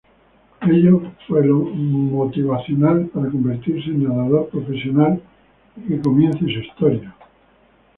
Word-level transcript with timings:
Ello 0.63 1.13
fue 1.27 1.45
lo 1.45 1.59
motivacional 1.59 3.05
para 3.13 3.29
convertirse 3.29 3.91
en 3.91 4.05
nadador 4.05 4.49
profesional 4.49 5.21
y 5.77 5.89
que 5.89 6.01
comience 6.01 6.39
su 6.39 6.49
historia. 6.59 7.15